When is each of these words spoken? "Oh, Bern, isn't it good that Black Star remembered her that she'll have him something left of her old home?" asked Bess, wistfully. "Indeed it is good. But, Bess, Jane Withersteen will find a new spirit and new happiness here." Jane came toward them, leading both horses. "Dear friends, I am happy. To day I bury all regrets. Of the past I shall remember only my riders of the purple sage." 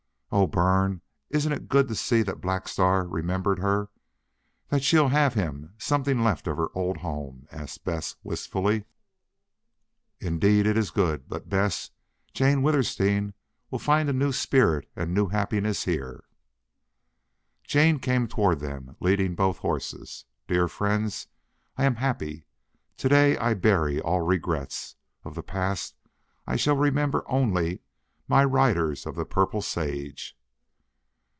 "Oh, 0.33 0.47
Bern, 0.47 1.01
isn't 1.29 1.51
it 1.51 1.67
good 1.67 1.89
that 1.89 2.39
Black 2.39 2.69
Star 2.69 3.05
remembered 3.05 3.59
her 3.59 3.89
that 4.69 4.81
she'll 4.81 5.09
have 5.09 5.33
him 5.33 5.73
something 5.77 6.23
left 6.23 6.47
of 6.47 6.55
her 6.55 6.69
old 6.73 6.99
home?" 6.99 7.49
asked 7.51 7.83
Bess, 7.83 8.15
wistfully. 8.23 8.85
"Indeed 10.21 10.65
it 10.67 10.77
is 10.77 10.89
good. 10.89 11.27
But, 11.27 11.49
Bess, 11.49 11.89
Jane 12.33 12.61
Withersteen 12.63 13.33
will 13.69 13.77
find 13.79 14.09
a 14.09 14.13
new 14.13 14.31
spirit 14.31 14.89
and 14.95 15.13
new 15.13 15.27
happiness 15.27 15.83
here." 15.83 16.23
Jane 17.65 17.99
came 17.99 18.29
toward 18.29 18.61
them, 18.61 18.95
leading 19.01 19.35
both 19.35 19.57
horses. 19.57 20.23
"Dear 20.47 20.69
friends, 20.69 21.27
I 21.75 21.83
am 21.83 21.95
happy. 21.95 22.45
To 22.99 23.09
day 23.09 23.35
I 23.35 23.53
bury 23.53 23.99
all 23.99 24.21
regrets. 24.21 24.95
Of 25.25 25.35
the 25.35 25.43
past 25.43 25.93
I 26.47 26.55
shall 26.55 26.77
remember 26.77 27.25
only 27.29 27.81
my 28.27 28.45
riders 28.45 29.05
of 29.05 29.15
the 29.15 29.25
purple 29.25 29.61
sage." 29.61 30.37